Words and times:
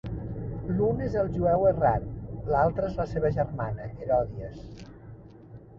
L'un 0.77 1.03
és 1.07 1.17
el 1.23 1.29
Jueu 1.35 1.65
Errant, 1.73 2.07
l'altra 2.55 2.91
és 2.93 2.99
la 3.03 3.07
seva 3.13 3.33
germana, 3.39 3.91
Heròdies. 4.07 4.63